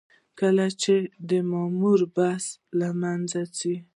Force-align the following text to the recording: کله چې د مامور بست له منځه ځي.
کله 0.39 0.65
چې 0.81 0.95
د 1.29 1.31
مامور 1.51 1.99
بست 2.15 2.49
له 2.79 2.89
منځه 3.01 3.41
ځي. 3.57 3.75